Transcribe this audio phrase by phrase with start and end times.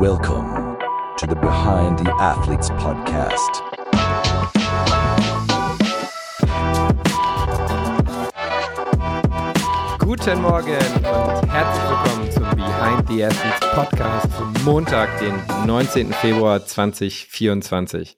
[0.00, 0.78] Welcome
[1.16, 3.64] to the Behind the Athletes podcast.
[9.98, 15.34] Guten Morgen und herzlich willkommen zum Behind the Athletes Podcast für Montag, den
[15.66, 16.12] 19.
[16.12, 18.16] Februar 2024.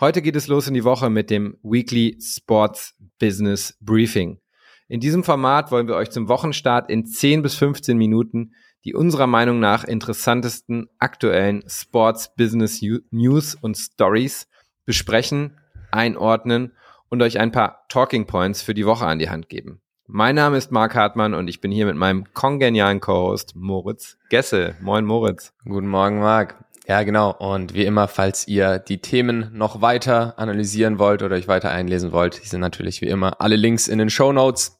[0.00, 4.40] Heute geht es los in die Woche mit dem Weekly Sports Business Briefing.
[4.88, 8.52] In diesem Format wollen wir euch zum Wochenstart in 10 bis 15 Minuten
[8.84, 14.48] die unserer Meinung nach interessantesten aktuellen Sports Business News und Stories
[14.86, 15.58] besprechen,
[15.90, 16.72] einordnen
[17.08, 19.80] und euch ein paar Talking Points für die Woche an die Hand geben.
[20.06, 24.74] Mein Name ist Marc Hartmann und ich bin hier mit meinem kongenialen Co-Host Moritz Gessel.
[24.80, 25.52] Moin Moritz.
[25.64, 26.56] Guten Morgen Marc.
[26.88, 27.30] Ja, genau.
[27.32, 32.10] Und wie immer, falls ihr die Themen noch weiter analysieren wollt oder euch weiter einlesen
[32.10, 34.79] wollt, die sind natürlich wie immer alle Links in den Show Notes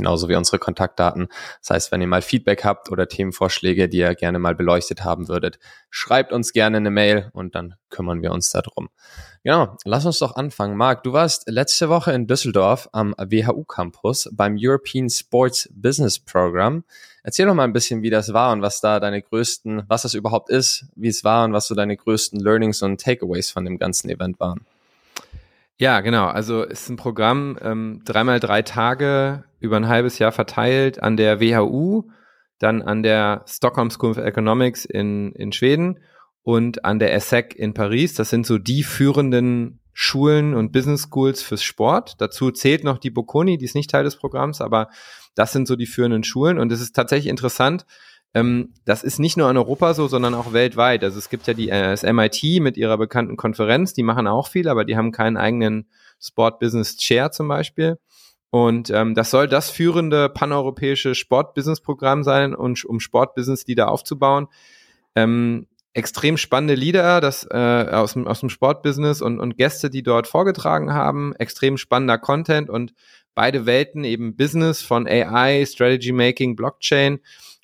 [0.00, 1.28] genauso wie unsere Kontaktdaten.
[1.60, 5.28] Das heißt, wenn ihr mal Feedback habt oder Themenvorschläge, die ihr gerne mal beleuchtet haben
[5.28, 5.58] würdet,
[5.90, 8.88] schreibt uns gerne eine Mail und dann kümmern wir uns darum.
[9.44, 10.76] Genau, lass uns doch anfangen.
[10.76, 16.84] Marc, du warst letzte Woche in Düsseldorf am WHU Campus beim European Sports Business Program.
[17.22, 20.14] Erzähl doch mal ein bisschen, wie das war und was da deine größten, was das
[20.14, 23.78] überhaupt ist, wie es war und was so deine größten Learnings und Takeaways von dem
[23.78, 24.64] ganzen Event waren.
[25.80, 26.26] Ja, genau.
[26.26, 31.16] Also es ist ein Programm, ähm, dreimal drei Tage über ein halbes Jahr verteilt an
[31.16, 32.10] der WHU,
[32.58, 35.98] dann an der Stockholm School of Economics in, in Schweden
[36.42, 38.12] und an der ESSEC in Paris.
[38.12, 42.20] Das sind so die führenden Schulen und Business Schools fürs Sport.
[42.20, 44.90] Dazu zählt noch die Bocconi, die ist nicht Teil des Programms, aber
[45.34, 46.58] das sind so die führenden Schulen.
[46.58, 47.86] Und es ist tatsächlich interessant,
[48.34, 51.02] ähm, das ist nicht nur in Europa so, sondern auch weltweit.
[51.02, 54.48] Also es gibt ja die äh, das MIT mit ihrer bekannten Konferenz, die machen auch
[54.48, 55.88] viel, aber die haben keinen eigenen
[56.20, 57.98] Sport Business Chair zum Beispiel.
[58.50, 64.48] Und ähm, das soll das führende paneuropäische Sport-Business-Programm sein, und, um Sport-Business-Leader aufzubauen.
[65.14, 67.56] Ähm, extrem spannende Lieder das, äh,
[67.90, 71.34] aus, dem, aus dem Sportbusiness und, und Gäste, die dort vorgetragen haben.
[71.36, 72.92] Extrem spannender Content und
[73.34, 77.20] beide Welten, eben Business von AI, Strategy Making, Blockchain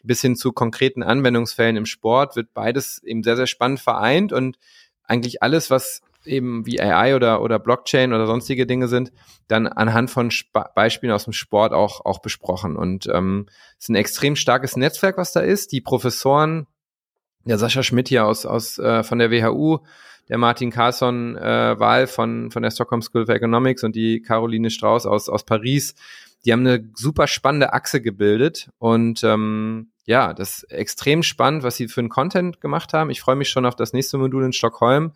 [0.06, 4.59] bis hin zu konkreten Anwendungsfällen im Sport wird beides eben sehr, sehr spannend vereint und
[5.05, 9.12] eigentlich alles, was eben wie AI oder, oder Blockchain oder sonstige Dinge sind,
[9.49, 12.77] dann anhand von Sp Beispielen aus dem Sport auch, auch besprochen.
[12.77, 13.47] Und ähm,
[13.78, 15.72] es ist ein extrem starkes Netzwerk, was da ist.
[15.72, 16.67] Die Professoren,
[17.44, 19.78] der Sascha Schmidt hier aus, aus äh, von der WHU,
[20.28, 24.70] der Martin Carlson äh, Wahl von, von der Stockholm School of Economics und die Caroline
[24.70, 25.94] Strauß aus, aus Paris,
[26.44, 31.76] die haben eine super spannende Achse gebildet und ähm, ja, das ist extrem spannend, was
[31.76, 33.10] sie für einen Content gemacht haben.
[33.10, 35.12] Ich freue mich schon auf das nächste Modul in Stockholm.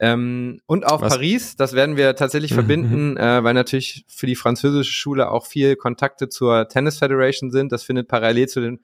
[0.00, 1.14] Ähm, und auf was?
[1.14, 5.46] Paris, das werden wir tatsächlich mhm, verbinden, äh, weil natürlich für die französische Schule auch
[5.46, 7.70] viel Kontakte zur Tennis Federation sind.
[7.70, 8.80] Das findet parallel zu den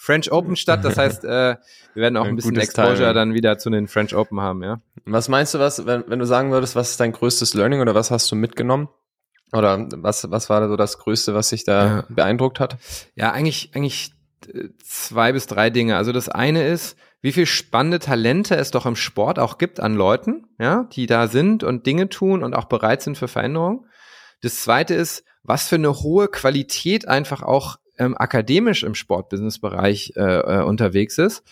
[0.00, 0.82] French Open statt.
[0.82, 1.56] Das heißt, äh,
[1.92, 3.14] wir werden auch ein, ein bisschen Exposure Timing.
[3.14, 4.80] dann wieder zu den French Open haben, ja.
[5.04, 7.94] Was meinst du, was, wenn, wenn du sagen würdest, was ist dein größtes Learning oder
[7.94, 8.88] was hast du mitgenommen?
[9.52, 12.04] Oder was, was war so das Größte, was sich da ja.
[12.08, 12.78] beeindruckt hat?
[13.14, 14.12] Ja, eigentlich, eigentlich
[14.48, 15.96] äh, zwei bis drei Dinge.
[15.96, 19.94] Also das eine ist, wie viel spannende Talente es doch im Sport auch gibt an
[19.96, 23.84] Leuten, ja, die da sind und Dinge tun und auch bereit sind für Veränderungen.
[24.40, 30.20] Das zweite ist, was für eine hohe Qualität einfach auch ähm, akademisch im Sportbusinessbereich äh,
[30.22, 31.44] äh, unterwegs ist.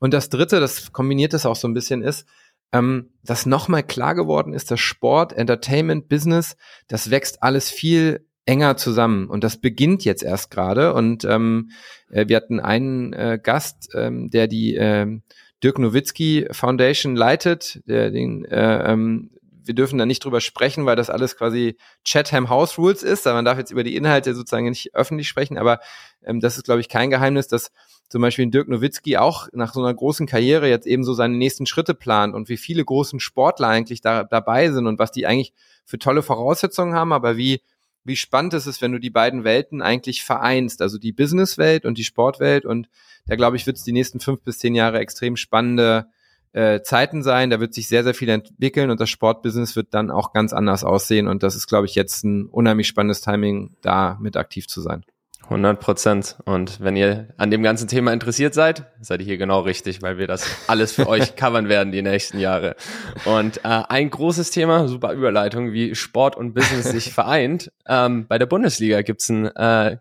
[0.00, 2.26] Und das dritte, das kombiniert das auch so ein bisschen ist,
[2.72, 6.56] ähm, dass nochmal klar geworden ist, dass Sport, Entertainment, Business,
[6.88, 11.70] das wächst alles viel enger zusammen und das beginnt jetzt erst gerade und ähm,
[12.10, 15.20] äh, wir hatten einen äh, Gast, ähm, der die äh,
[15.62, 19.30] Dirk Nowitzki Foundation leitet, der den äh, ähm,
[19.64, 23.44] wir dürfen da nicht drüber sprechen, weil das alles quasi Chatham House Rules ist, man
[23.44, 25.80] darf jetzt über die Inhalte sozusagen nicht öffentlich sprechen, aber
[26.24, 27.70] ähm, das ist, glaube ich, kein Geheimnis, dass
[28.08, 31.66] zum Beispiel Dirk Nowitzki auch nach so einer großen Karriere jetzt eben so seine nächsten
[31.66, 35.52] Schritte plant und wie viele großen Sportler eigentlich da, dabei sind und was die eigentlich
[35.84, 37.62] für tolle Voraussetzungen haben, aber wie,
[38.04, 41.98] wie spannend ist es, wenn du die beiden Welten eigentlich vereinst, also die Businesswelt und
[41.98, 42.64] die Sportwelt.
[42.64, 42.88] Und
[43.26, 46.06] da glaube ich, wird es die nächsten fünf bis zehn Jahre extrem spannende
[46.52, 47.50] äh, Zeiten sein.
[47.50, 50.84] Da wird sich sehr, sehr viel entwickeln und das Sportbusiness wird dann auch ganz anders
[50.84, 54.80] aussehen und das ist, glaube ich, jetzt ein unheimlich spannendes Timing, da mit aktiv zu
[54.80, 55.04] sein.
[55.50, 56.36] 100 Prozent.
[56.44, 60.16] Und wenn ihr an dem ganzen Thema interessiert seid, seid ihr hier genau richtig, weil
[60.16, 62.76] wir das alles für euch covern werden die nächsten Jahre.
[63.24, 67.72] Und äh, ein großes Thema, super Überleitung, wie Sport und Business sich vereint.
[67.88, 69.96] Ähm, bei der Bundesliga gibt's ein, äh,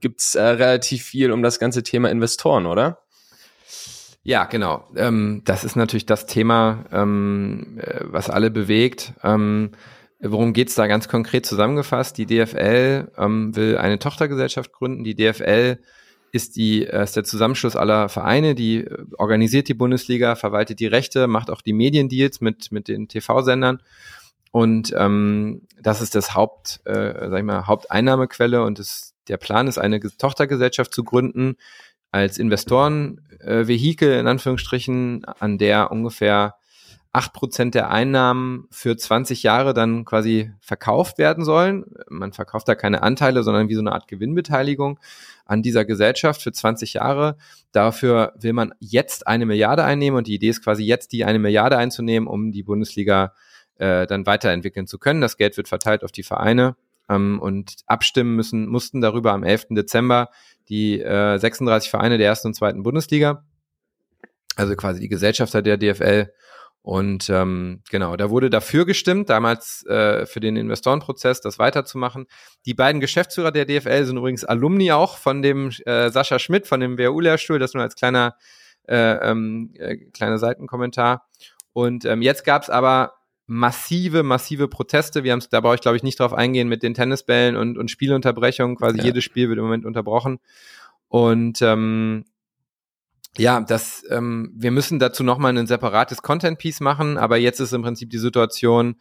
[0.00, 3.02] gibt's äh, relativ viel um das ganze Thema Investoren, oder?
[4.22, 4.88] Ja, genau.
[4.96, 9.14] Ähm, das ist natürlich das Thema, ähm, äh, was alle bewegt.
[9.22, 9.72] Ähm,
[10.22, 12.18] Worum geht's da ganz konkret zusammengefasst?
[12.18, 15.02] Die DFL ähm, will eine Tochtergesellschaft gründen.
[15.02, 15.78] Die DFL
[16.30, 20.86] ist, die, äh, ist der Zusammenschluss aller Vereine, die äh, organisiert die Bundesliga, verwaltet die
[20.86, 23.82] Rechte, macht auch die Mediendeals mit, mit den TV-Sendern.
[24.52, 29.68] Und ähm, das ist das Haupt, äh, sag ich mal, Haupteinnahmequelle und das, der Plan
[29.68, 31.56] ist, eine Tochtergesellschaft zu gründen
[32.12, 36.54] als Investorenvehikel in Anführungsstrichen, an der ungefähr
[37.12, 41.84] acht Prozent der Einnahmen für 20 Jahre dann quasi verkauft werden sollen.
[42.08, 45.00] Man verkauft da keine Anteile, sondern wie so eine Art Gewinnbeteiligung
[45.44, 47.36] an dieser Gesellschaft für 20 Jahre.
[47.72, 51.40] Dafür will man jetzt eine Milliarde einnehmen und die Idee ist quasi jetzt die eine
[51.40, 53.34] Milliarde einzunehmen, um die Bundesliga
[53.76, 55.20] äh, dann weiterentwickeln zu können.
[55.20, 56.76] Das Geld wird verteilt auf die Vereine
[57.10, 59.66] ähm, und abstimmen müssen, mussten darüber am 11.
[59.70, 60.30] Dezember
[60.68, 63.44] die äh, 36 Vereine der ersten und zweiten Bundesliga,
[64.56, 66.30] also quasi die Gesellschafter der DFL
[66.82, 72.26] und ähm, genau, da wurde dafür gestimmt, damals äh, für den Investorenprozess das weiterzumachen.
[72.64, 76.80] Die beiden Geschäftsführer der DFL sind übrigens Alumni auch von dem äh, Sascha Schmidt, von
[76.80, 78.34] dem WU-Lehrstuhl, das nur als kleiner,
[78.88, 81.28] äh, ähm, äh, kleiner Seitenkommentar.
[81.74, 83.19] Und ähm, jetzt gab es aber
[83.50, 85.24] massive, massive Proteste.
[85.24, 87.76] Wir haben es, da brauche ich glaube ich nicht drauf eingehen mit den Tennisbällen und,
[87.76, 88.76] und Spielunterbrechungen.
[88.76, 89.04] Quasi ja.
[89.04, 90.38] jedes Spiel wird im Moment unterbrochen.
[91.08, 92.24] Und ähm,
[93.36, 97.82] ja, das, ähm, wir müssen dazu nochmal ein separates Content-Piece machen, aber jetzt ist im
[97.82, 98.96] Prinzip die Situation,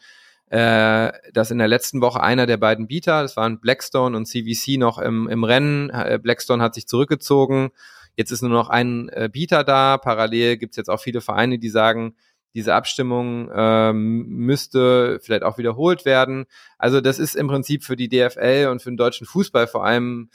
[0.49, 4.79] äh, dass in der letzten Woche einer der beiden Bieter, das waren Blackstone und CVC,
[4.79, 5.91] noch im, im Rennen.
[5.91, 7.69] Äh, Blackstone hat sich zurückgezogen.
[8.15, 9.97] Jetzt ist nur noch ein äh, Bieter da.
[9.97, 12.15] Parallel gibt's jetzt auch viele Vereine, die sagen,
[12.53, 16.45] diese Abstimmung ähm, müsste vielleicht auch wiederholt werden.
[16.77, 20.29] Also das ist im Prinzip für die DFL und für den deutschen Fußball vor allem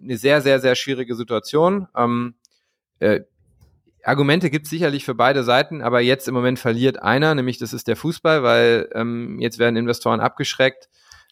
[0.00, 1.88] eine sehr, sehr, sehr schwierige Situation.
[1.96, 2.34] Ähm,
[3.00, 3.20] äh,
[4.04, 7.72] Argumente gibt es sicherlich für beide Seiten, aber jetzt im Moment verliert einer, nämlich das
[7.72, 10.88] ist der Fußball, weil ähm, jetzt werden Investoren abgeschreckt.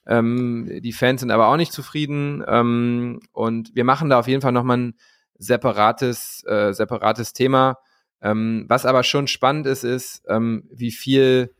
[0.06, 4.42] Ähm, die Fans sind aber auch nicht zufrieden ähm, und wir machen da auf jeden
[4.42, 4.94] Fall nochmal ein
[5.38, 7.78] separates, äh, separates Thema.
[8.22, 11.54] Ähm, was aber schon spannend ist, ist, ähm, wie viel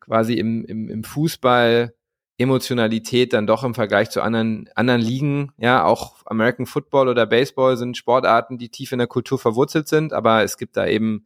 [0.00, 1.94] quasi im, im, im Fußball
[2.38, 7.76] Emotionalität dann doch im Vergleich zu anderen, anderen Ligen, ja, auch American Football oder Baseball
[7.76, 11.24] sind Sportarten, die tief in der Kultur verwurzelt sind, aber es gibt da eben,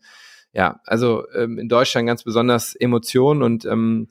[0.52, 4.08] ja, also ähm, in Deutschland ganz besonders Emotionen und ähm,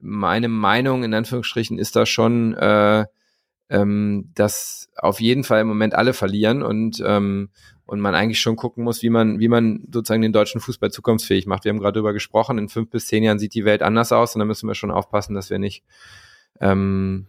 [0.00, 3.06] meine Meinung in Anführungsstrichen ist da schon, äh,
[3.74, 7.50] ähm, dass auf jeden Fall im Moment alle verlieren und ähm,
[7.86, 11.46] und man eigentlich schon gucken muss, wie man, wie man sozusagen den deutschen Fußball zukunftsfähig
[11.46, 11.64] macht.
[11.64, 14.34] Wir haben gerade darüber gesprochen, in fünf bis zehn Jahren sieht die Welt anders aus
[14.34, 15.84] und da müssen wir schon aufpassen, dass wir nicht
[16.60, 17.26] ähm,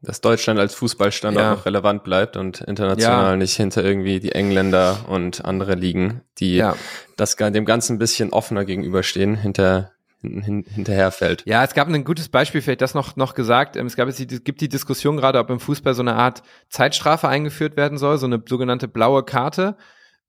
[0.00, 1.54] dass Deutschland als Fußballstandort ja.
[1.54, 3.36] noch relevant bleibt und international ja.
[3.36, 6.74] nicht hinter irgendwie die Engländer und andere Ligen, die ja.
[7.16, 11.42] das dem Ganzen ein bisschen offener gegenüberstehen, hinter hin, hinterherfällt.
[11.46, 13.76] Ja, es gab ein gutes Beispiel, vielleicht das noch, noch gesagt.
[13.76, 17.28] Ähm, es gab es gibt die Diskussion gerade, ob im Fußball so eine Art Zeitstrafe
[17.28, 19.76] eingeführt werden soll, so eine sogenannte blaue Karte.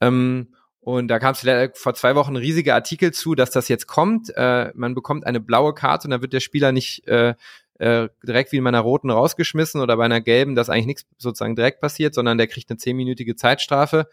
[0.01, 1.48] Ähm, und da kam es
[1.80, 4.36] vor zwei Wochen ein riesiger Artikel zu, dass das jetzt kommt.
[4.36, 7.36] Äh, man bekommt eine blaue Karte und dann wird der Spieler nicht äh,
[7.80, 11.56] äh, direkt wie in meiner roten rausgeschmissen oder bei einer gelben, dass eigentlich nichts sozusagen
[11.56, 14.07] direkt passiert, sondern der kriegt eine zehnminütige Zeitstrafe.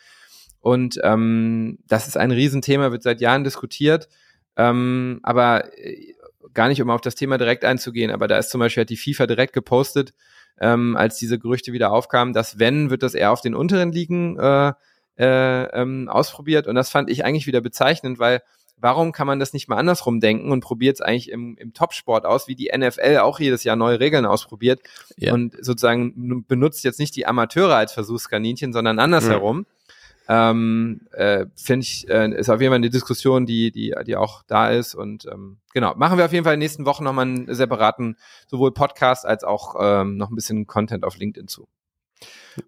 [0.60, 4.08] Und ähm, das ist ein Riesenthema, wird seit Jahren diskutiert.
[4.56, 6.14] Ähm, aber äh,
[6.54, 8.96] gar nicht, um auf das Thema direkt einzugehen, aber da ist zum Beispiel hat die
[8.96, 10.12] FIFA direkt gepostet,
[10.60, 14.38] ähm, als diese Gerüchte wieder aufkamen, dass wenn, wird das eher auf den unteren Ligen
[14.38, 14.72] äh,
[15.18, 16.66] äh, ähm, ausprobiert.
[16.66, 18.42] Und das fand ich eigentlich wieder bezeichnend, weil
[18.76, 22.24] warum kann man das nicht mal andersrum denken und probiert es eigentlich im, im Topsport
[22.24, 24.80] aus, wie die NFL auch jedes Jahr neue Regeln ausprobiert
[25.16, 25.32] ja.
[25.34, 29.58] und sozusagen benutzt jetzt nicht die Amateure als Versuchskaninchen, sondern andersherum.
[29.58, 29.66] Mhm.
[30.32, 34.44] Ähm, äh, Finde ich, äh, ist auf jeden Fall eine Diskussion, die, die, die auch
[34.46, 34.94] da ist.
[34.94, 38.16] Und ähm, genau, machen wir auf jeden Fall in den nächsten Wochen nochmal einen separaten,
[38.46, 41.66] sowohl Podcast als auch ähm, noch ein bisschen Content auf LinkedIn zu.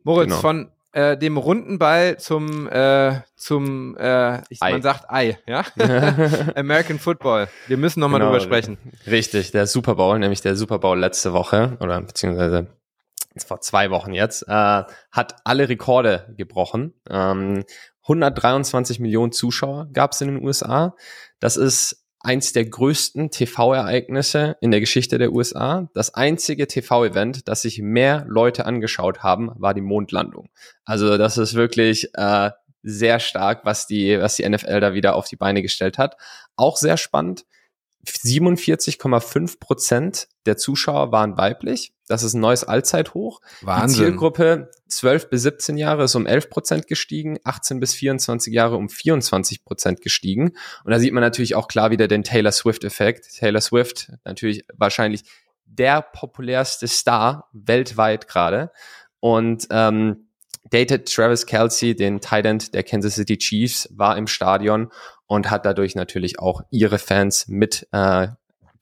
[0.03, 0.41] Moritz, genau.
[0.41, 5.65] von äh, dem runden Ball zum, äh, zum äh, ich, man sagt Ei, ja?
[6.57, 7.49] American Football.
[7.69, 8.77] Wir müssen nochmal genau, drüber sprechen.
[9.07, 12.67] Richtig, der Super Bowl, nämlich der Super Bowl letzte Woche oder beziehungsweise
[13.37, 16.95] vor zwei Wochen jetzt, äh, hat alle Rekorde gebrochen.
[17.09, 17.65] Ähm,
[18.03, 20.97] 123 Millionen Zuschauer gab es in den USA.
[21.41, 25.89] Das ist eins der größten TV-Ereignisse in der Geschichte der USA.
[25.95, 30.49] Das einzige TV-Event, das sich mehr Leute angeschaut haben, war die Mondlandung.
[30.85, 32.51] Also das ist wirklich äh,
[32.83, 36.17] sehr stark, was die, was die NFL da wieder auf die Beine gestellt hat.
[36.57, 37.45] Auch sehr spannend.
[38.07, 41.93] 47,5 Prozent der Zuschauer waren weiblich.
[42.09, 43.41] Das ist ein neues Allzeithoch.
[43.61, 43.89] Wahnsinn.
[43.89, 48.77] Die Zielgruppe 12 bis 17 Jahre ist um 11 Prozent gestiegen, 18 bis 24 Jahre
[48.77, 50.53] um 24 Prozent gestiegen.
[50.85, 53.39] Und da sieht man natürlich auch klar wieder den Taylor Swift-Effekt.
[53.39, 55.23] Taylor Swift natürlich wahrscheinlich
[55.65, 58.73] der populärste Star weltweit gerade.
[59.21, 60.27] Und ähm,
[60.71, 64.91] dated Travis Kelsey, den Tight End der Kansas City Chiefs, war im Stadion
[65.33, 68.29] und hat dadurch natürlich auch ihre Fans mit äh,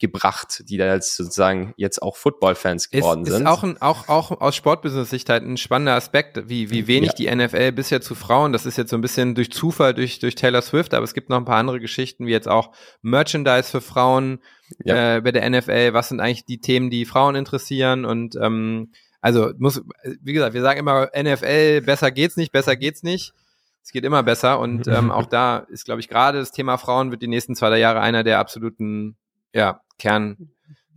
[0.01, 3.43] gebracht, die da jetzt sozusagen jetzt auch Football-Fans geworden ist, sind.
[3.43, 7.37] Ist auch, ein, auch, auch aus Sportbusiness-Sicht halt ein spannender Aspekt, wie, wie wenig ja.
[7.37, 10.35] die NFL bisher zu Frauen, das ist jetzt so ein bisschen durch Zufall, durch, durch
[10.35, 13.81] Taylor Swift, aber es gibt noch ein paar andere Geschichten, wie jetzt auch Merchandise für
[13.81, 14.41] Frauen
[14.83, 15.19] ja.
[15.19, 18.91] äh, bei der NFL, was sind eigentlich die Themen, die Frauen interessieren und ähm,
[19.21, 19.83] also muss,
[20.21, 23.35] wie gesagt, wir sagen immer NFL, besser geht's nicht, besser geht's nicht.
[23.83, 27.11] Es geht immer besser und ähm, auch da ist, glaube ich, gerade das Thema Frauen
[27.11, 29.17] wird die nächsten zwei, drei Jahre einer der absoluten
[29.53, 30.51] ja, Kern,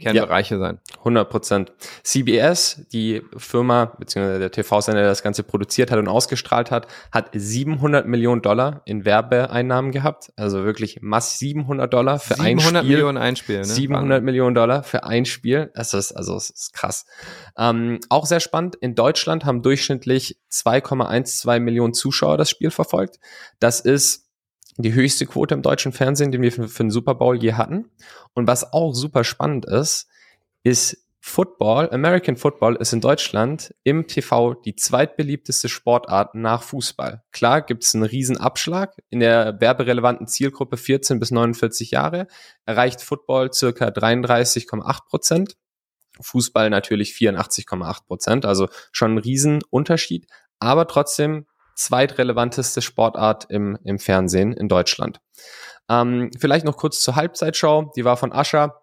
[0.03, 0.79] Kernbereiche ja, sein.
[0.99, 1.71] 100 Prozent.
[2.03, 4.39] CBS, die Firma bzw.
[4.39, 9.05] der TV-Sender, der das Ganze produziert hat und ausgestrahlt hat, hat 700 Millionen Dollar in
[9.05, 10.31] Werbeeinnahmen gehabt.
[10.35, 12.71] Also wirklich mass 700 Dollar für 700 ein Spiel.
[12.71, 13.57] 700 Millionen ein Spiel.
[13.57, 13.65] Ne?
[13.65, 14.25] 700 Wahnsinn.
[14.25, 15.71] Millionen Dollar für ein Spiel.
[15.73, 17.05] Das ist also das ist krass.
[17.57, 18.75] Ähm, auch sehr spannend.
[18.75, 23.19] In Deutschland haben durchschnittlich 2,12 Millionen Zuschauer das Spiel verfolgt.
[23.59, 24.22] Das ist
[24.77, 27.89] die höchste Quote im deutschen Fernsehen, den wir für, für den Super Bowl je hatten.
[28.33, 30.07] Und was auch super spannend ist,
[30.63, 37.23] ist Football, American Football ist in Deutschland im TV die zweitbeliebteste Sportart nach Fußball.
[37.31, 39.01] Klar gibt es einen riesen Abschlag.
[39.09, 42.27] In der werberelevanten Zielgruppe 14 bis 49 Jahre
[42.65, 45.55] erreicht Football circa 33,8 Prozent.
[46.19, 50.27] Fußball natürlich 84,8 Prozent, also schon ein Riesenunterschied.
[50.59, 55.19] Aber trotzdem zweitrelevanteste Sportart im, im Fernsehen in Deutschland.
[55.89, 57.91] Ähm, vielleicht noch kurz zur Halbzeitshow.
[57.95, 58.81] Die war von Ascher.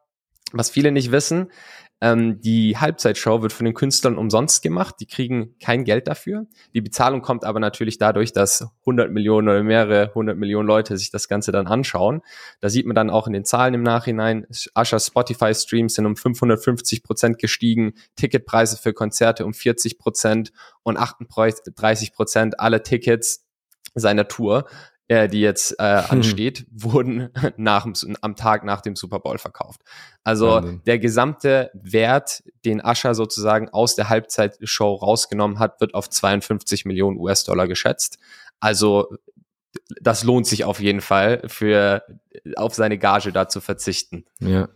[0.52, 1.52] Was viele nicht wissen,
[2.00, 4.96] ähm, die Halbzeitshow wird von den Künstlern umsonst gemacht.
[5.00, 6.46] Die kriegen kein Geld dafür.
[6.74, 11.10] Die Bezahlung kommt aber natürlich dadurch, dass 100 Millionen oder mehrere 100 Millionen Leute sich
[11.10, 12.22] das Ganze dann anschauen.
[12.60, 17.02] Da sieht man dann auch in den Zahlen im Nachhinein, Ushers Spotify-Streams sind um 550
[17.02, 20.52] Prozent gestiegen, Ticketpreise für Konzerte um 40 Prozent
[20.82, 23.46] und 38 Prozent alle Tickets
[23.94, 24.66] seiner Tour
[25.10, 26.04] äh, die jetzt äh, hm.
[26.10, 27.86] ansteht, wurden nach,
[28.20, 29.82] am Tag nach dem Super Bowl verkauft.
[30.22, 30.82] Also Wahnsinn.
[30.86, 37.18] der gesamte Wert, den Ascher sozusagen aus der Halbzeitshow rausgenommen hat, wird auf 52 Millionen
[37.18, 38.18] US-Dollar geschätzt.
[38.60, 39.16] Also
[40.00, 42.04] das lohnt sich auf jeden Fall für
[42.54, 44.24] auf seine Gage da zu verzichten.
[44.38, 44.68] Ja.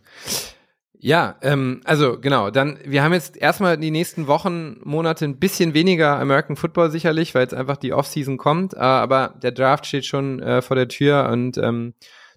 [1.05, 5.75] Ja, ähm, also genau, dann, wir haben jetzt erstmal die nächsten Wochen, Monate ein bisschen
[5.75, 10.07] weniger American Football sicherlich, weil jetzt einfach die Offseason kommt, äh, aber der Draft steht
[10.07, 11.93] schon äh, vor der Tür und ähm,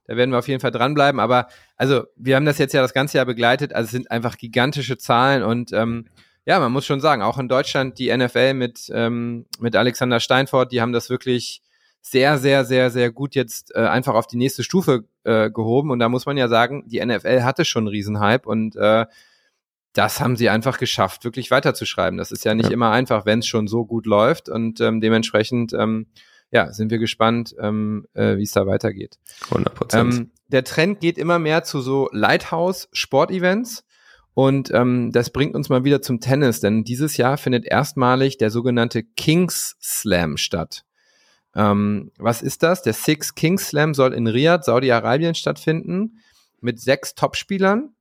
[0.05, 1.21] da werden wir auf jeden Fall dranbleiben.
[1.21, 1.47] Aber
[1.77, 4.97] also, wir haben das jetzt ja das ganze Jahr begleitet, also es sind einfach gigantische
[4.97, 6.09] Zahlen und ähm,
[6.45, 10.73] ja, man muss schon sagen, auch in Deutschland die NFL mit, ähm, mit Alexander Steinfort,
[10.73, 11.61] die haben das wirklich
[12.11, 15.91] sehr, sehr, sehr, sehr gut jetzt äh, einfach auf die nächste Stufe äh, gehoben.
[15.91, 19.05] Und da muss man ja sagen, die NFL hatte schon einen Riesenhype und äh,
[19.93, 22.17] das haben sie einfach geschafft, wirklich weiterzuschreiben.
[22.17, 22.73] Das ist ja nicht ja.
[22.73, 24.47] immer einfach, wenn es schon so gut läuft.
[24.47, 26.07] Und ähm, dementsprechend, ähm,
[26.51, 29.17] ja, sind wir gespannt, ähm, äh, wie es da weitergeht.
[29.45, 30.13] 100 Prozent.
[30.13, 33.83] Ähm, der Trend geht immer mehr zu so Lighthouse-Sportevents.
[34.35, 38.51] Und ähm, das bringt uns mal wieder zum Tennis, denn dieses Jahr findet erstmalig der
[38.51, 40.85] sogenannte Kings Slam statt.
[41.57, 42.83] Ähm, was ist das?
[42.83, 46.19] Der Six Kings Slam soll in Riyadh, Saudi-Arabien stattfinden
[46.61, 47.95] mit sechs Topspielern.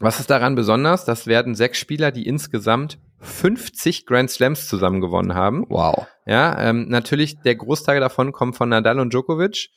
[0.00, 1.06] Was ist daran besonders?
[1.06, 5.64] Das werden sechs Spieler, die insgesamt 50 Grand Slams zusammen gewonnen haben.
[5.70, 6.06] Wow.
[6.26, 9.70] Ja, ähm, natürlich der Großteil davon kommt von Nadal und Djokovic.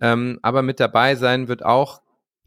[0.00, 2.02] Ähm, aber mit dabei sein wird auch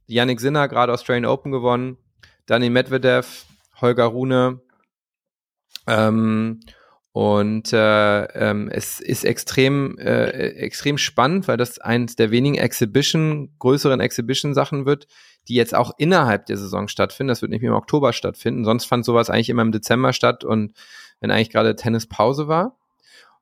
[0.05, 1.97] Yannick Sinner, gerade Australian Open gewonnen,
[2.45, 3.45] Dani Medvedev,
[3.81, 4.61] Holger Rune,
[5.87, 6.59] ähm,
[7.17, 13.49] und äh, ähm, es ist extrem, äh, extrem spannend, weil das eins der wenigen Exhibition,
[13.57, 15.07] größeren Exhibition-Sachen wird,
[15.47, 17.29] die jetzt auch innerhalb der Saison stattfinden.
[17.29, 18.65] Das wird nicht mehr im Oktober stattfinden.
[18.65, 20.77] Sonst fand sowas eigentlich immer im Dezember statt und
[21.19, 22.77] wenn eigentlich gerade Tennispause war.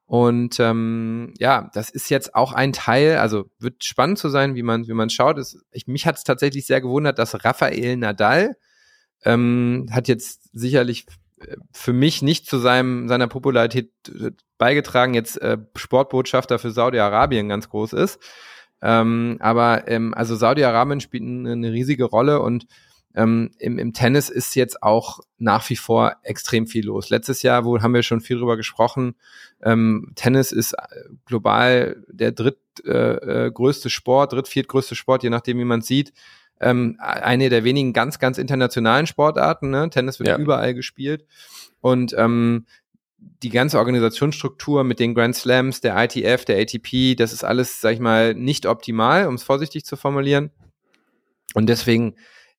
[0.06, 4.64] Und ähm, ja, das ist jetzt auch ein Teil, also wird spannend zu sein, wie
[4.64, 5.38] man wie man schaut.
[5.38, 8.56] Es, ich, mich hat es tatsächlich sehr gewundert, dass Rafael Nadal
[9.26, 11.08] ähm, hat jetzt sicherlich
[11.72, 17.70] für mich nicht zu seinem, seiner Popularität äh, beigetragen, jetzt äh, Sportbotschafter für Saudi-Arabien ganz
[17.70, 18.20] groß ist.
[18.82, 22.68] Ähm, aber ähm, also Saudi-Arabien spielt eine, riesige Rolle und
[23.16, 27.10] ähm, im, im Tennis ist jetzt auch nach wie vor extrem viel los.
[27.10, 29.16] Letztes Jahr, wo haben wir schon viel drüber gesprochen,
[29.62, 30.78] ähm, Tennis ist äh,
[31.26, 36.14] global der drittgrößte äh, äh Sport, dritt, viertgrößte Sport, je nachdem, wie man sieht
[36.60, 39.70] ähm, eine der wenigen ganz, ganz internationalen Sportarten.
[39.70, 39.90] Ne?
[39.90, 40.38] Tennis wird ja.
[40.38, 41.26] überall gespielt.
[41.82, 42.66] Und ähm,
[43.44, 47.94] die ganze Organisationsstruktur mit den Grand Slams, der ITF, der ATP, das ist alles, sag
[47.94, 50.52] ich mal, nicht optimal, um es vorsichtig zu formulieren.
[51.54, 52.16] Und deswegen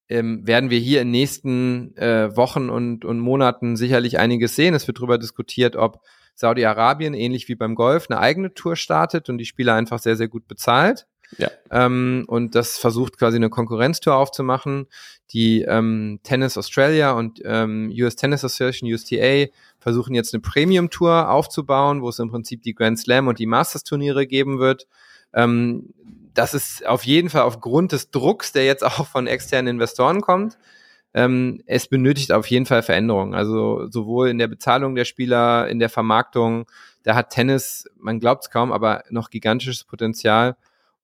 [0.09, 4.75] ähm, werden wir hier in den nächsten äh, Wochen und, und Monaten sicherlich einiges sehen.
[4.75, 6.00] Es wird darüber diskutiert, ob
[6.35, 10.29] Saudi-Arabien, ähnlich wie beim Golf, eine eigene Tour startet und die Spieler einfach sehr, sehr
[10.29, 11.07] gut bezahlt.
[11.38, 11.50] Ja.
[11.71, 14.87] Ähm, und das versucht quasi eine Konkurrenztour aufzumachen.
[15.30, 19.47] Die ähm, Tennis Australia und ähm, US Tennis Association, USTA,
[19.80, 24.26] versuchen jetzt eine Premium-Tour aufzubauen, wo es im Prinzip die Grand Slam und die Masters-Turniere
[24.26, 24.87] geben wird.
[25.35, 25.92] Ähm,
[26.35, 30.59] das ist auf jeden Fall aufgrund des Drucks, der jetzt auch von externen Investoren kommt.
[31.14, 33.35] Ähm, es benötigt auf jeden Fall Veränderungen.
[33.35, 36.66] Also sowohl in der Bezahlung der Spieler, in der Vermarktung.
[37.04, 40.56] Da hat Tennis, man glaubt es kaum, aber noch gigantisches Potenzial.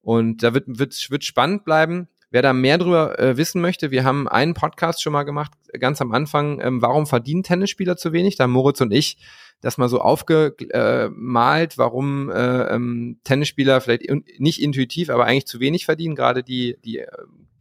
[0.03, 2.07] Und da wird, wird, wird spannend bleiben.
[2.29, 6.01] Wer da mehr drüber äh, wissen möchte, wir haben einen Podcast schon mal gemacht, ganz
[6.01, 8.35] am Anfang, ähm, warum verdienen Tennisspieler zu wenig?
[8.35, 9.17] Da haben Moritz und ich
[9.61, 15.59] das mal so aufgemalt, warum äh, ähm, Tennisspieler vielleicht in, nicht intuitiv, aber eigentlich zu
[15.59, 17.07] wenig verdienen, gerade die, die äh,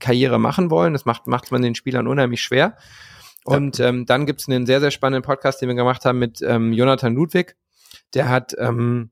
[0.00, 0.94] Karriere machen wollen.
[0.94, 2.76] Das macht, macht man den Spielern unheimlich schwer.
[3.44, 3.88] Und ja.
[3.88, 7.14] ähm, dann gibt's einen sehr, sehr spannenden Podcast, den wir gemacht haben mit ähm, Jonathan
[7.14, 7.56] Ludwig.
[8.14, 9.10] Der hat ähm,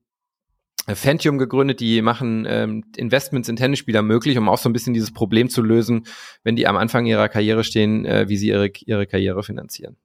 [0.95, 5.13] Fantium gegründet, die machen ähm, Investments in Tennisspieler möglich, um auch so ein bisschen dieses
[5.13, 6.07] Problem zu lösen,
[6.43, 9.97] wenn die am Anfang ihrer Karriere stehen, äh, wie sie ihre, ihre Karriere finanzieren.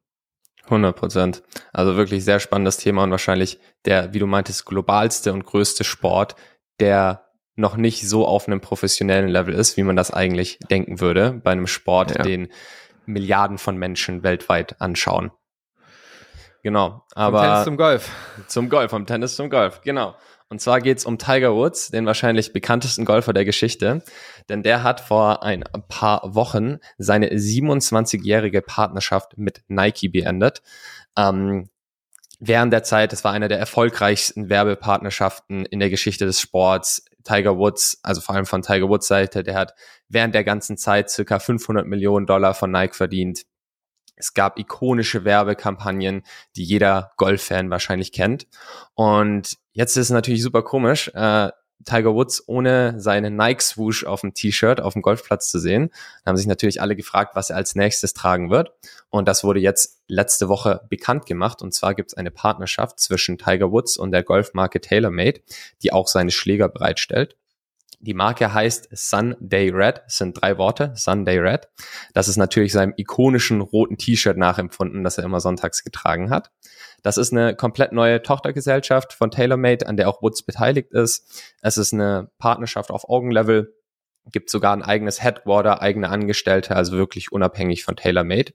[0.65, 1.43] 100 Prozent.
[1.73, 6.35] Also wirklich sehr spannendes Thema und wahrscheinlich der, wie du meintest, globalste und größte Sport,
[6.79, 7.25] der
[7.55, 11.51] noch nicht so auf einem professionellen Level ist, wie man das eigentlich denken würde, bei
[11.51, 12.23] einem Sport, ja.
[12.23, 12.49] den
[13.05, 15.31] Milliarden von Menschen weltweit anschauen.
[16.63, 17.37] Genau, aber.
[17.37, 18.11] Vom Tennis zum Golf.
[18.47, 20.15] Zum Golf, vom Tennis zum Golf, genau.
[20.49, 24.03] Und zwar geht's um Tiger Woods, den wahrscheinlich bekanntesten Golfer der Geschichte.
[24.47, 30.61] Denn der hat vor ein paar Wochen seine 27-jährige Partnerschaft mit Nike beendet.
[31.17, 31.69] Ähm,
[32.39, 37.05] während der Zeit, es war eine der erfolgreichsten Werbepartnerschaften in der Geschichte des Sports.
[37.23, 39.73] Tiger Woods, also vor allem von Tiger Woods Seite, der hat
[40.09, 43.45] während der ganzen Zeit circa 500 Millionen Dollar von Nike verdient.
[44.15, 46.23] Es gab ikonische Werbekampagnen,
[46.55, 48.47] die jeder Golffan wahrscheinlich kennt.
[48.93, 51.51] Und jetzt ist es natürlich super komisch, äh,
[51.83, 55.91] Tiger Woods ohne seinen Nike Swoosh auf dem T-Shirt auf dem Golfplatz zu sehen.
[56.23, 58.71] Da haben sich natürlich alle gefragt, was er als nächstes tragen wird.
[59.09, 61.61] Und das wurde jetzt letzte Woche bekannt gemacht.
[61.61, 65.41] Und zwar gibt es eine Partnerschaft zwischen Tiger Woods und der Golfmarke TaylorMade,
[65.83, 67.35] die auch seine Schläger bereitstellt.
[67.99, 71.67] Die Marke heißt Sunday Red, das sind drei Worte, Sunday Red.
[72.13, 76.51] Das ist natürlich seinem ikonischen roten T-Shirt nachempfunden, das er immer sonntags getragen hat.
[77.03, 81.53] Das ist eine komplett neue Tochtergesellschaft von TaylorMade, an der auch Woods beteiligt ist.
[81.61, 83.73] Es ist eine Partnerschaft auf Augenlevel,
[84.31, 88.53] gibt sogar ein eigenes Headquarter, eigene Angestellte, also wirklich unabhängig von TaylorMade.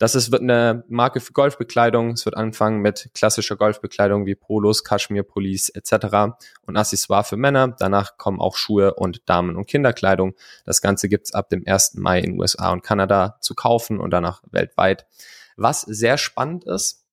[0.00, 2.12] Das ist, wird eine Marke für Golfbekleidung.
[2.12, 6.38] Es wird anfangen mit klassischer Golfbekleidung wie Polos, Kaschmirpullis etc.
[6.64, 7.76] und Accessoire für Männer.
[7.78, 10.32] Danach kommen auch Schuhe und Damen- und Kinderkleidung.
[10.64, 11.96] Das Ganze gibt's ab dem 1.
[11.96, 15.04] Mai in USA und Kanada zu kaufen und danach weltweit.
[15.58, 17.04] Was sehr spannend ist,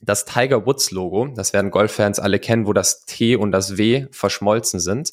[0.00, 4.06] das Tiger Woods Logo, das werden Golffans alle kennen, wo das T und das W
[4.12, 5.12] verschmolzen sind.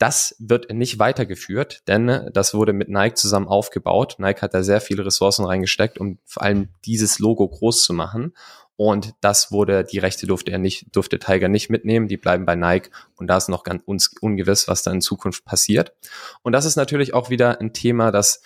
[0.00, 4.14] Das wird nicht weitergeführt, denn das wurde mit Nike zusammen aufgebaut.
[4.16, 8.32] Nike hat da sehr viele Ressourcen reingesteckt, um vor allem dieses Logo groß zu machen.
[8.76, 12.08] Und das wurde, die Rechte durfte er nicht, durfte Tiger nicht mitnehmen.
[12.08, 12.90] Die bleiben bei Nike.
[13.16, 13.82] Und da ist noch ganz
[14.22, 15.92] ungewiss, was da in Zukunft passiert.
[16.40, 18.40] Und das ist natürlich auch wieder ein Thema, das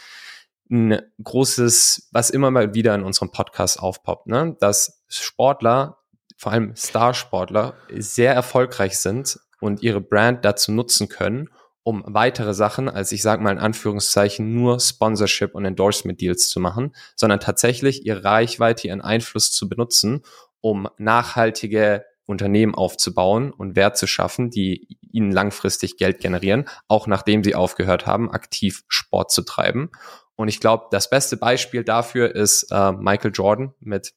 [0.69, 4.57] ein großes, was immer mal wieder in unserem Podcast aufpoppt, ne?
[4.59, 5.99] dass Sportler,
[6.37, 11.49] vor allem Starsportler, sehr erfolgreich sind und ihre Brand dazu nutzen können,
[11.85, 16.61] um weitere Sachen, als ich sage mal in Anführungszeichen, nur Sponsorship und Endorsement Deals zu
[16.61, 20.23] machen, sondern tatsächlich ihre Reichweite, ihren Einfluss zu benutzen,
[20.61, 27.43] um nachhaltige Unternehmen aufzubauen und Wert zu schaffen, die ihnen langfristig Geld generieren, auch nachdem
[27.43, 29.91] sie aufgehört haben, aktiv Sport zu treiben.
[30.37, 34.13] Und ich glaube, das beste Beispiel dafür ist äh, Michael Jordan mit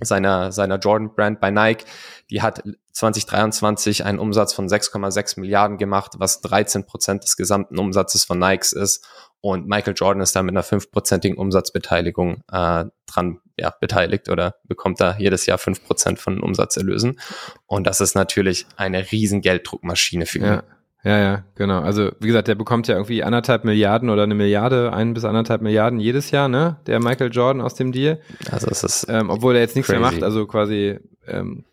[0.00, 1.84] seiner, seiner Jordan-Brand bei Nike.
[2.30, 2.62] Die hat
[3.00, 8.72] 2023 einen Umsatz von 6,6 Milliarden gemacht, was 13 Prozent des gesamten Umsatzes von Nikes
[8.72, 9.06] ist.
[9.40, 15.00] Und Michael Jordan ist da mit einer fünfprozentigen Umsatzbeteiligung äh, dran ja, beteiligt oder bekommt
[15.00, 17.18] da jedes Jahr fünf Prozent von den Umsatzerlösen.
[17.66, 20.44] Und das ist natürlich eine riesen Gelddruckmaschine für ihn.
[20.44, 20.62] Ja.
[21.02, 21.80] Ja, ja, genau.
[21.80, 25.62] Also wie gesagt, der bekommt ja irgendwie anderthalb Milliarden oder eine Milliarde, ein bis anderthalb
[25.62, 26.76] Milliarden jedes Jahr, ne?
[26.86, 28.20] Der Michael Jordan aus dem Deal.
[28.50, 29.98] Also es ist ähm, obwohl er jetzt nichts crazy.
[29.98, 31.64] mehr macht, also quasi ähm,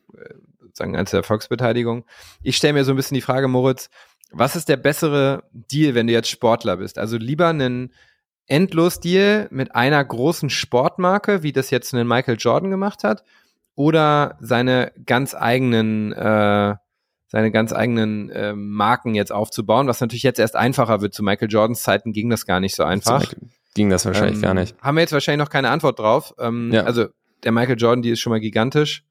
[0.78, 2.06] sozusagen als Erfolgsbeteiligung.
[2.44, 3.90] Ich stelle mir so ein bisschen die Frage, Moritz,
[4.32, 6.98] was ist der bessere Deal, wenn du jetzt Sportler bist?
[6.98, 7.94] Also lieber einen
[8.48, 13.24] Endlos-Deal mit einer großen Sportmarke, wie das jetzt einen Michael Jordan gemacht hat,
[13.76, 16.76] oder seine ganz eigenen äh,
[17.30, 21.14] seine ganz eigenen äh, Marken jetzt aufzubauen, was natürlich jetzt erst einfacher wird.
[21.14, 23.34] Zu Michael Jordans Zeiten ging das gar nicht so einfach.
[23.76, 24.76] Ging das wahrscheinlich ähm, gar nicht.
[24.82, 26.34] Haben wir jetzt wahrscheinlich noch keine Antwort drauf.
[26.40, 26.84] Ähm, ja.
[26.84, 27.08] Also
[27.44, 29.04] der Michael Jordan, die ist schon mal gigantisch.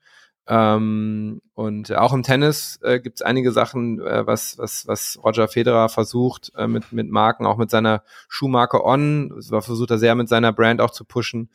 [0.48, 5.48] Ähm, und auch im Tennis äh, gibt es einige Sachen, äh, was, was, was Roger
[5.48, 9.30] Federer versucht äh, mit, mit Marken, auch mit seiner Schuhmarke On.
[9.36, 11.50] Das versucht er sehr mit seiner Brand auch zu pushen.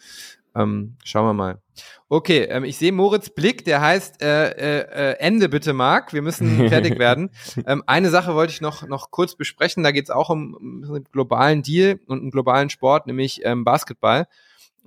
[0.54, 1.62] Ähm, schauen wir mal.
[2.10, 6.12] Okay, ähm, ich sehe Moritz Blick, der heißt äh, äh, äh Ende bitte, Marc.
[6.12, 7.30] Wir müssen fertig werden.
[7.66, 9.84] Ähm, eine Sache wollte ich noch, noch kurz besprechen.
[9.84, 13.64] Da geht es auch um, um einen globalen Deal und einen globalen Sport, nämlich ähm,
[13.64, 14.28] Basketball.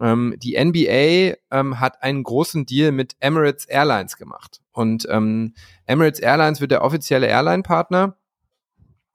[0.00, 4.60] Ähm, die NBA ähm, hat einen großen Deal mit Emirates Airlines gemacht.
[4.72, 5.54] Und ähm,
[5.86, 8.16] Emirates Airlines wird der offizielle Airline-Partner.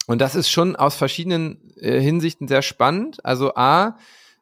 [0.07, 3.23] Und das ist schon aus verschiedenen äh, Hinsichten sehr spannend.
[3.23, 3.97] Also A,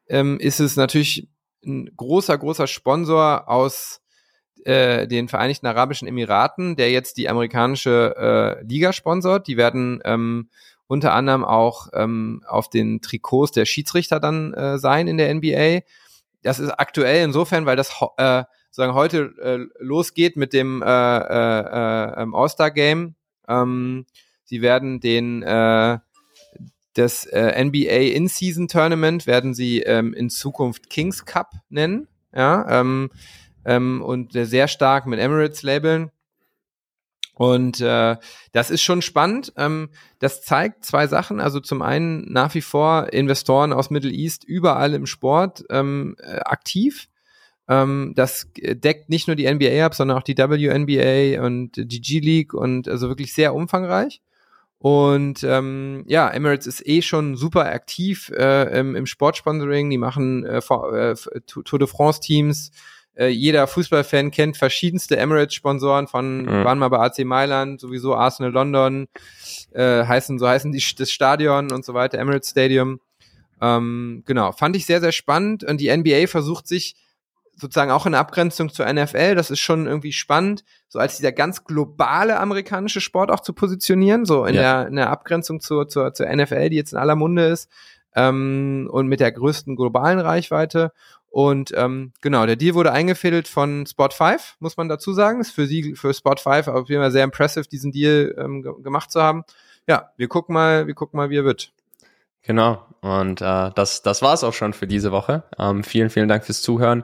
[0.07, 1.27] ähm, ist es natürlich
[1.65, 4.01] ein großer, großer Sponsor aus
[4.63, 9.47] äh, den Vereinigten Arabischen Emiraten, der jetzt die amerikanische äh, Liga sponsort.
[9.47, 10.49] Die werden ähm,
[10.87, 15.81] unter anderem auch ähm, auf den Trikots der Schiedsrichter dann äh, sein in der NBA
[16.47, 22.23] das ist aktuell insofern, weil das äh, sagen heute äh, losgeht mit dem äh, äh,
[22.23, 23.15] äh, All-Star-Game.
[23.49, 24.05] Ähm,
[24.45, 25.99] sie werden den äh,
[26.93, 33.11] das äh, NBA In-Season Tournament werden sie ähm, in Zukunft Kings Cup nennen, ja, ähm,
[33.65, 36.11] ähm, und sehr stark mit Emirates labeln.
[37.37, 38.17] Und äh,
[38.51, 39.53] das ist schon spannend.
[39.57, 41.39] Ähm, das zeigt zwei Sachen.
[41.39, 46.39] Also zum einen nach wie vor Investoren aus Middle East überall im Sport ähm, äh,
[46.39, 47.07] aktiv.
[47.69, 52.53] Ähm, das deckt nicht nur die NBA ab, sondern auch die WNBA und die G-League
[52.53, 54.21] und also wirklich sehr umfangreich.
[54.79, 59.89] Und ähm, ja, Emirates ist eh schon super aktiv äh, im, im Sportsponsoring.
[59.89, 62.71] Die machen äh, äh, Tour de France Teams,
[63.17, 66.63] äh, jeder Fußballfan kennt verschiedenste Emirates-Sponsoren von, mhm.
[66.63, 69.07] waren mal bei AC Mailand, sowieso Arsenal London,
[69.73, 72.99] äh, heißen, so heißen die, das Stadion und so weiter, Emirates Stadium.
[73.59, 76.95] Ähm, genau, fand ich sehr, sehr spannend und die NBA versucht sich
[77.59, 81.63] sozusagen auch in Abgrenzung zur NFL, das ist schon irgendwie spannend, so als dieser ganz
[81.63, 84.61] globale amerikanische Sport auch zu positionieren, so in, ja.
[84.61, 87.67] der, in der Abgrenzung zur, zur, zur NFL, die jetzt in aller Munde ist
[88.15, 90.91] ähm, und mit der größten globalen Reichweite.
[91.29, 95.39] Und ähm, genau, der Deal wurde eingefädelt von Spot 5, muss man dazu sagen.
[95.39, 99.11] Ist für sie, für Spot 5 auf jeden Fall sehr impressive, diesen Deal ähm, gemacht
[99.11, 99.43] zu haben.
[99.87, 101.71] Ja, wir gucken mal, wir gucken mal, wie er wird.
[102.41, 102.85] Genau.
[103.01, 105.43] Und äh, das, das war's auch schon für diese Woche.
[105.59, 107.03] Ähm, vielen, vielen Dank fürs Zuhören.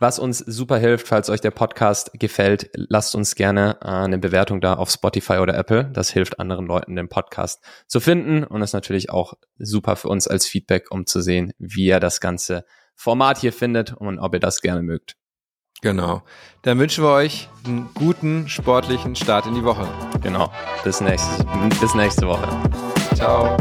[0.00, 4.60] Was uns super hilft, falls euch der Podcast gefällt, lasst uns gerne äh, eine Bewertung
[4.60, 5.90] da auf Spotify oder Apple.
[5.92, 10.28] Das hilft anderen Leuten, den Podcast zu finden und ist natürlich auch super für uns
[10.28, 12.64] als Feedback, um zu sehen, wie ihr das Ganze
[12.98, 15.14] Format hier findet und ob ihr das gerne mögt.
[15.82, 16.22] Genau.
[16.62, 19.86] Dann wünschen wir euch einen guten sportlichen Start in die Woche.
[20.20, 20.52] Genau.
[20.82, 21.46] Bis nächste,
[21.80, 22.48] bis nächste Woche.
[23.14, 23.56] Ciao.